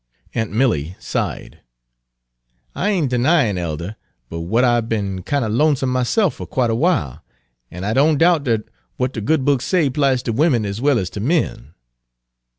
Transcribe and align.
Aunt 0.33 0.51
Milly 0.51 0.95
sighed. 0.97 1.59
"I 2.73 2.89
ain't 2.89 3.11
denyin', 3.11 3.59
elder, 3.59 3.97
but 4.29 4.39
what 4.39 4.63
I've 4.63 4.89
be'n 4.89 5.21
kinder 5.21 5.47
lonesome 5.47 5.89
myself 5.91 6.33
for 6.33 6.47
quite 6.47 6.71
a 6.71 6.73
w'ile, 6.73 7.21
an' 7.69 7.83
I 7.83 7.93
doan 7.93 8.17
doubt 8.17 8.45
dat 8.45 8.61
w'at 8.97 9.13
de 9.13 9.21
Good 9.21 9.45
Book 9.45 9.61
say 9.61 9.91
'plies 9.91 10.23
ter 10.23 10.31
women 10.31 10.65
as 10.65 10.81
well 10.81 10.97
as 10.97 11.11
ter 11.11 11.19
men." 11.21 11.75